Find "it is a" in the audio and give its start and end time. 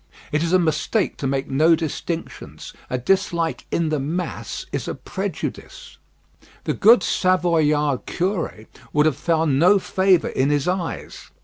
0.31-0.57